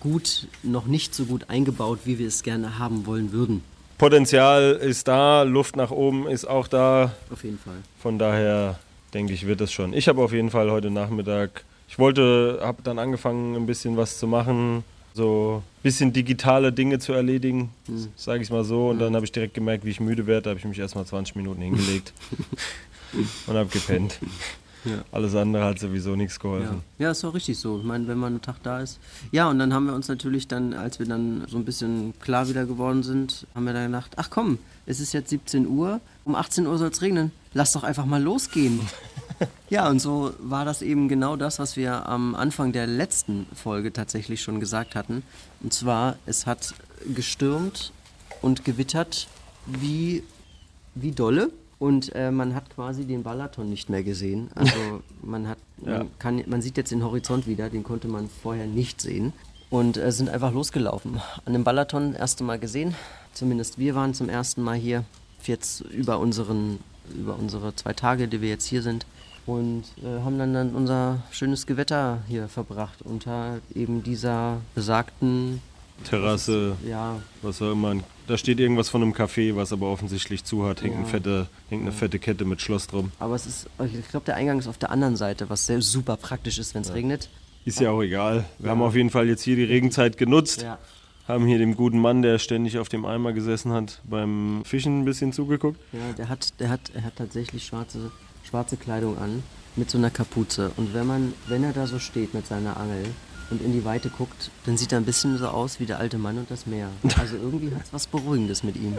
[0.00, 3.62] gut, noch nicht so gut eingebaut, wie wir es gerne haben wollen würden.
[3.98, 7.12] Potenzial ist da, Luft nach oben ist auch da.
[7.30, 7.76] Auf jeden Fall.
[8.00, 8.80] Von daher
[9.14, 9.92] denke ich, wird es schon.
[9.92, 14.18] Ich habe auf jeden Fall heute Nachmittag, ich wollte, habe dann angefangen, ein bisschen was
[14.18, 14.82] zu machen,
[15.14, 17.70] so ein bisschen digitale Dinge zu erledigen,
[18.16, 18.88] sage ich mal so.
[18.90, 20.42] Und dann habe ich direkt gemerkt, wie ich müde werde.
[20.42, 22.12] Da habe ich mich erstmal 20 Minuten hingelegt
[23.46, 24.18] und habe gepennt.
[24.84, 25.04] Ja.
[25.12, 26.42] Alles andere hat sowieso nichts Ja.
[26.42, 26.82] geholfen.
[26.98, 27.78] ja, ist auch richtig so.
[27.78, 28.98] Ich meine, wenn man einen Tag da ist.
[29.30, 32.48] Ja, und dann haben wir uns natürlich dann, als wir dann so ein bisschen klar
[32.48, 36.34] wieder geworden sind, haben wir dann gedacht, ach komm, es ist jetzt 17 Uhr, um
[36.34, 37.30] 18 Uhr soll es regnen.
[37.54, 38.80] Lass doch einfach mal losgehen.
[39.70, 43.92] ja, und so war das eben genau das, was wir am Anfang der letzten Folge
[43.92, 45.22] tatsächlich schon gesagt hatten.
[45.62, 46.74] Und zwar, es hat
[47.14, 47.92] gestürmt
[48.40, 49.28] und gewittert
[49.66, 50.22] wie,
[50.94, 51.50] wie dolle.
[51.78, 54.50] Und äh, man hat quasi den Balaton nicht mehr gesehen.
[54.54, 54.76] Also
[55.22, 55.98] man hat, Ja.
[55.98, 59.32] man, kann, man sieht jetzt den Horizont wieder, den konnte man vorher nicht sehen.
[59.68, 61.20] Und äh, sind einfach losgelaufen.
[61.44, 62.94] An dem Balaton das erste Mal gesehen.
[63.32, 65.04] Zumindest wir waren zum ersten Mal hier.
[65.44, 66.78] Jetzt über, unseren,
[67.16, 69.06] über unsere zwei Tage, die wir jetzt hier sind.
[69.46, 73.02] Und äh, haben dann, dann unser schönes Gewitter hier verbracht.
[73.02, 75.60] Unter eben dieser besagten,
[76.04, 77.94] Terrasse, ja, was auch immer.
[78.26, 80.82] Da steht irgendwas von einem Café, was aber offensichtlich zu hat.
[80.82, 80.98] Hängt, Ja.
[81.00, 83.12] eine, fette, hängt eine fette Kette mit Schloss drum.
[83.18, 86.16] Aber es ist, ich glaube, der Eingang ist auf der anderen Seite, was sehr super
[86.16, 87.28] praktisch ist, wenn es regnet.
[87.64, 88.44] Ist ja auch egal.
[88.58, 90.62] Wir haben auf jeden Fall jetzt hier die Regenzeit genutzt.
[90.62, 90.78] Ja.
[91.28, 95.04] Haben hier dem guten Mann, der ständig auf dem Eimer gesessen hat, beim Fischen ein
[95.04, 95.78] bisschen zugeguckt.
[95.92, 98.10] Ja, der hat, der hat, er hat tatsächlich schwarze,
[98.52, 99.42] schwarze Kleidung an
[99.76, 100.72] mit so einer Kapuze.
[100.76, 103.06] Und wenn man, wenn er da so steht mit seiner Angel
[103.50, 106.18] und in die Weite guckt, dann sieht er ein bisschen so aus wie der alte
[106.18, 106.88] Mann und das Meer.
[107.18, 108.94] Also irgendwie hat es was Beruhigendes mit ihm.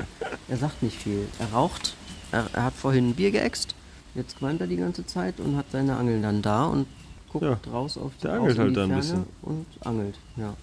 [0.47, 1.27] Er sagt nicht viel.
[1.37, 1.93] Er raucht.
[2.31, 3.75] Er, er hat vorhin ein Bier geäxt.
[4.15, 6.87] Jetzt qualmt er die ganze Zeit und hat seine Angeln dann da und
[7.31, 9.23] guckt Ja, raus auf der angelt halt die da ein bisschen.
[9.43, 10.55] Und angelt, ja.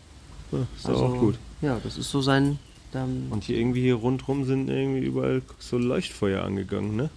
[0.51, 1.39] Ja, ist Also, auch gut.
[1.63, 2.59] Ja, das ist so sein.
[3.31, 7.09] Und hier irgendwie hier rundrum sind irgendwie überall so Leuchtfeuer angegangen, ne?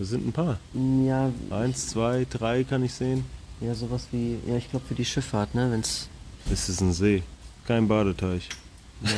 [0.00, 0.58] Das sind ein paar.
[1.04, 3.26] ja, Eins, zwei, drei kann ich sehen.
[3.60, 6.08] ja, sowas wie, ja, ich glaube für die Schifffahrt, ne, wenn's,
[6.50, 7.22] Es ist ein See,
[7.66, 8.48] kein Badeteich.
[9.02, 9.10] ne,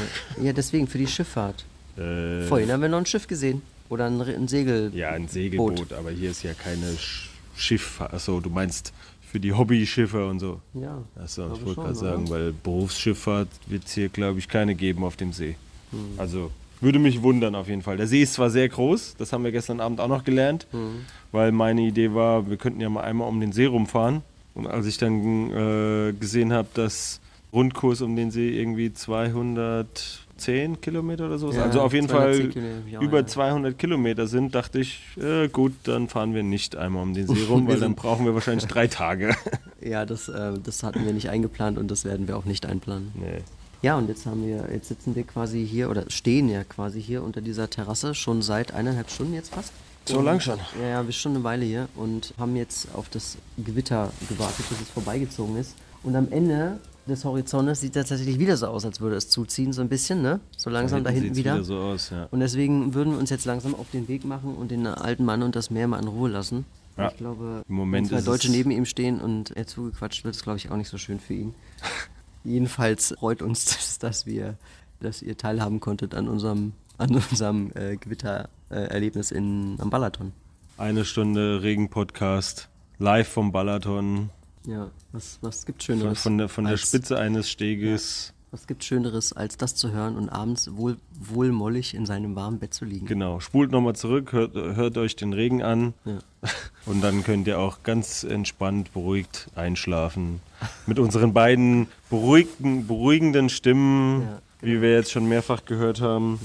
[0.45, 1.65] ja, deswegen für die Schifffahrt.
[1.97, 3.63] Äh, Vorhin haben wir noch ein Schiff gesehen.
[3.91, 4.91] Oder ein, ein Segel.
[4.93, 5.93] Ja, ein Segelboot, Boot.
[5.93, 8.01] aber hier ist ja keine Sch Schiff.
[8.01, 8.93] Achso, du meinst
[9.31, 10.61] für die Hobbyschiffe und so.
[10.75, 11.01] Ja.
[11.15, 15.17] Achso, ich wollte gerade sagen, weil Berufsschifffahrt wird es hier, glaube ich, keine geben auf
[15.17, 15.55] dem See.
[15.93, 16.15] Hm.
[16.19, 16.51] Also
[16.83, 17.97] würde mich wundern auf jeden Fall.
[17.97, 21.05] Der See ist zwar sehr groß, das haben wir gestern Abend auch noch gelernt, Hm.
[21.31, 24.23] weil meine Idee war, wir könnten ja mal einmal um den See rumfahren.
[24.55, 27.21] Und als ich dann äh, gesehen habe, dass
[27.55, 32.43] Rundkurs um den See irgendwie 210 Kilometer oder so ist, Ja, also auf jeden 210
[32.45, 33.27] Fall Kilometer, über ja.
[33.27, 37.45] 200 Kilometer sind, dachte ich, äh, gut, dann fahren wir nicht einmal um den See
[37.49, 39.35] rum, weil dann brauchen wir wahrscheinlich drei Tage.
[39.81, 43.13] Ja, das, äh, das hatten wir nicht eingeplant und das werden wir auch nicht einplanen.
[43.15, 43.43] nee.
[43.83, 47.23] Ja, und jetzt haben wir, jetzt sitzen wir quasi hier oder stehen ja quasi hier
[47.23, 49.73] unter dieser Terrasse schon seit eineinhalb Stunden jetzt fast.
[50.05, 50.59] So Und- lang schon?
[50.81, 54.69] Ja, ja, wir sind schon eine Weile hier und haben jetzt auf das Gewitter gewartet,
[54.69, 55.75] bis es vorbeigezogen ist.
[56.03, 59.73] Und am Ende des Horizontes sieht es tatsächlich wieder so aus, als würde es zuziehen,
[59.73, 60.39] so ein bisschen, ne?
[60.57, 61.55] So langsam da hinten sieht's wieder.
[61.55, 62.29] wieder so aus, ja.
[62.31, 65.43] Und deswegen würden wir uns jetzt langsam auf den Weg machen und den alten Mann
[65.43, 66.65] und das Meer mal in Ruhe lassen.
[66.97, 67.09] Ja.
[67.09, 70.43] Ich glaube, Im Moment wenn zwei Deutsche neben ihm stehen und er zugequatscht wird, ist
[70.43, 71.55] glaube ich auch nicht so schön für ihn.
[72.45, 74.57] Jedenfalls freut uns das, dass wir,
[75.01, 80.33] dass ihr teilhaben konntet an unserem, an unserem äh, Gewittererlebnis in am Balaton.
[80.79, 84.31] Eine Stunde Regen-Podcast, live vom Balaton,
[84.67, 86.23] Ja, was, was gibt von, Schöneres?
[86.23, 88.33] von der, von der Spitze eines Steges.
[88.53, 92.75] Was gibt Schöneres, als das zu hören und abends wohl, wohlmollig in seinem warmen Bett
[92.75, 93.07] zu liegen?
[93.07, 96.19] Genau, spult nochmal zurück, hört, hört euch den Regen an Ja.
[96.87, 100.41] und dann könnt ihr auch ganz entspannt, beruhigt einschlafen.
[100.87, 106.39] Mit unseren beiden beruhigten, beruhigenden Stimmen, Ja, wie wir jetzt schon mehrfach gehört haben,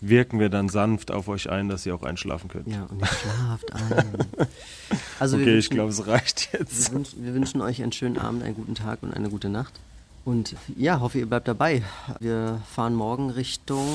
[0.00, 2.68] wirken wir dann sanft auf euch ein, dass ihr auch einschlafen könnt.
[2.68, 4.18] Ja, und ihr schlaft ein.
[5.18, 6.90] Also okay, ich wünschen- glaube, es reicht jetzt.
[6.92, 9.72] Wir wünschen, wir wünschen euch einen schönen Abend, einen guten Tag und eine gute Nacht.
[10.26, 11.82] Und ja, hoffe, ihr bleibt dabei.
[12.18, 13.86] Wir fahren morgen Richtung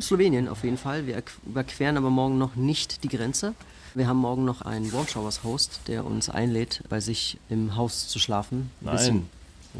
[0.00, 1.06] Slowenien auf jeden Fall.
[1.06, 3.54] Wir erqu- überqueren aber morgen noch nicht die Grenze.
[3.94, 8.08] Wir haben morgen noch einen Warm Showers Host, der uns einlädt, bei sich im Haus
[8.08, 8.70] zu schlafen.
[8.80, 9.28] Bisschen- Nein,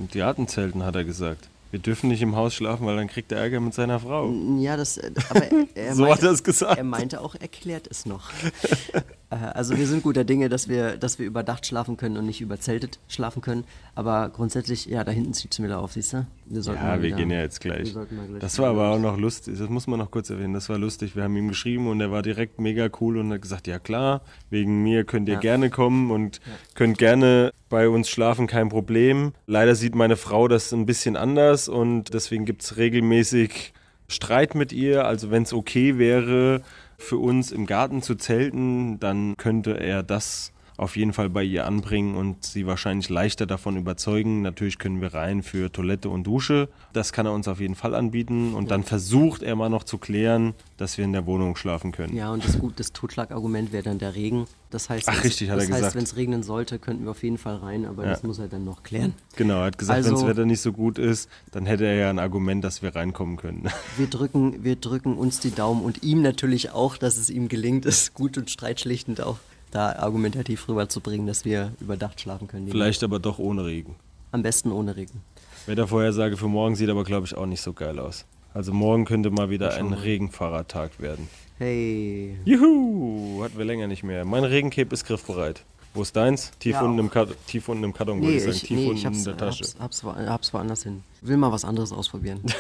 [0.03, 1.49] im Theaterzelten hat er gesagt.
[1.73, 4.31] Wir dürfen nicht im Haus schlafen, weil dann kriegt er Ärger mit seiner Frau.
[4.61, 6.79] Ja, das, äh, aber er, er So meinte, hat er es gesagt.
[6.79, 8.31] Er meinte auch, erklärt es noch.
[9.33, 12.41] Äh, also wir sind guter Dinge, dass wir, dass wir überdacht schlafen können und nicht
[12.41, 13.65] überzeltet schlafen können.
[13.95, 16.27] Aber grundsätzlich, ja, da hinten zieht es mir wieder auf, siehst du?
[16.47, 17.93] Wir sollten Ja, wir wieder- gehen ja jetzt gleich.
[17.93, 18.07] gleich
[18.41, 21.17] Das war aber auch noch lustig, das muss man noch kurz erwähnen, das war lustig.
[21.17, 24.23] Wir haben ihm geschrieben und er war direkt mega cool und hat gesagt, ja klar,
[24.51, 25.41] wegen mir könnt ihr Ja.
[25.41, 26.41] gerne kommen und
[26.75, 29.33] könnt gerne bei uns schlafen, kein Problem.
[29.47, 33.73] Leider sieht meine Frau das ein bisschen anders und deswegen gibt es regelmäßig
[34.09, 35.07] Streit mit ihr.
[35.07, 36.61] Also wenn es okay wäre,
[37.03, 41.67] für uns im Garten zu zelten, dann könnte er das auf jeden Fall bei ihr
[41.67, 44.43] anbringen und sie wahrscheinlich leichter davon überzeugen.
[44.43, 46.69] Natürlich können wir rein für Toilette und Dusche.
[46.93, 48.55] Das kann er uns auf jeden Fall anbieten.
[48.55, 52.15] Und dann versucht er mal noch zu klären, dass wir in der Wohnung schlafen können.
[52.17, 54.47] Ja, und das, gut, das Totschlagargument wäre dann der Regen.
[54.71, 55.95] Das heißt, Ach, richtig, hat er das heißt, gesagt.
[55.97, 58.11] wenn es regnen sollte, könnten wir auf jeden Fall rein, aber Ja.
[58.11, 59.15] das muss er dann noch klären.
[59.37, 61.95] Genau, er hat gesagt, Also- wenn das Wetter nicht so gut ist, dann hätte er
[61.95, 63.69] ja ein Argument, dass wir reinkommen können.
[63.99, 67.85] Wir drücken, wir drücken uns die Daumen und ihm natürlich auch, dass es ihm gelingt,
[67.87, 69.37] es gut und streitschlichtend auch
[69.73, 72.69] da argumentativ rüberzubringen, dass wir überdacht schlafen können.
[72.69, 73.97] Vielleicht aber doch ohne Regen.
[74.31, 75.23] Am besten ohne Regen.
[75.67, 78.25] Wettervorhersage für morgen sieht aber, glaube ich, auch nicht so geil aus.
[78.55, 81.29] Also morgen könnte mal wieder ein Regenfahrradtag werden.
[81.59, 82.37] Hey.
[82.45, 84.25] Juhu, hatten wir länger nicht mehr.
[84.25, 85.65] Mein Regencape ist griffbereit.
[85.95, 86.51] Wo ist deins?
[86.59, 87.11] Tief, Ja, unten, im.
[87.11, 88.57] Karton, tief unten im Karton, würde Nee, ich sagen.
[88.57, 89.65] ich, Tief nee, unten in der Tasche.
[89.79, 91.03] hab's, hab's, hab's woanders hin.
[91.21, 92.41] Will mal was anderes ausprobieren.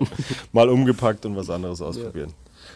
[0.52, 2.32] Mal umgepackt und was anderes ausprobieren.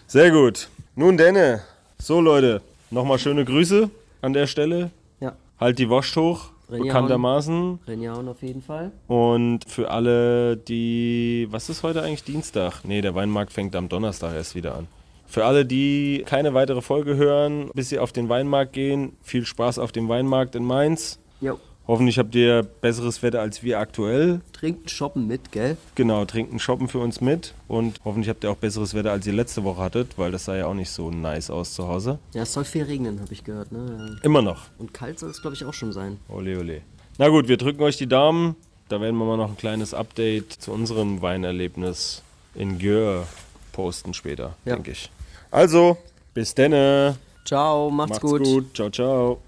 [0.07, 0.69] Sehr gut.
[0.95, 1.63] Nun, Denne.
[1.99, 3.91] So, Leute, nochmal schöne Grüße
[4.23, 4.91] an der Stelle.
[5.21, 6.87] ja, Halt die Wurst hoch, Reinjauen.
[6.89, 7.79] bekanntermaßen.
[7.87, 8.93] Renjauen auf jeden Fall.
[9.07, 11.47] Und für alle, die.
[11.51, 12.85] Was ist heute eigentlich Dienstag?
[12.85, 14.87] Nee, der Weinmarkt fängt am Donnerstag erst wieder an.
[15.27, 19.79] Für alle, die keine weitere Folge hören, bis sie auf den Weinmarkt gehen, viel Spaß
[19.79, 21.19] auf dem Weinmarkt in Mainz.
[21.41, 21.59] Jo.
[21.87, 24.41] Hoffentlich habt ihr besseres Wetter als wir aktuell.
[24.55, 25.77] Trinken, shoppen mit, gell?
[25.95, 27.53] Genau, trinken, shoppen für uns mit.
[27.69, 30.57] Und hoffentlich habt ihr auch besseres Wetter, als ihr letzte Woche hattet, weil das sah
[30.57, 32.19] ja auch nicht so nice aus zu Hause.
[32.33, 34.17] Ja, es soll viel regnen, habe ich gehört, ne?
[34.23, 34.63] Immer noch.
[34.79, 36.19] Und kalt soll es, glaube ich, auch schon sein.
[36.29, 36.81] Ole, ole.
[37.19, 38.57] Na gut, wir drücken euch die Daumen.
[38.89, 42.23] Da werden wir mal noch ein kleines Update zu unserem Weinerlebnis
[42.55, 43.27] in Gör
[43.73, 44.75] posten später, Ja.
[44.77, 45.11] denke ich.
[45.51, 45.97] Also,
[46.33, 47.17] bis denne.
[47.45, 48.43] Ciao, macht's, Macht's gut.
[48.43, 48.75] gut.
[48.75, 49.39] Ciao, ciao.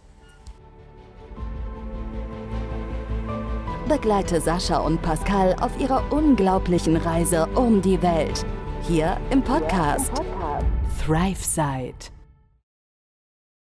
[3.88, 8.44] Begleite Sascha und Pascal auf ihrer unglaublichen Reise um die Welt.
[8.82, 10.10] Hier im Podcast
[11.04, 12.15] ThriveSide.